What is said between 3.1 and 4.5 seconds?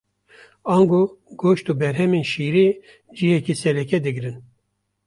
cihekê sereke digirin.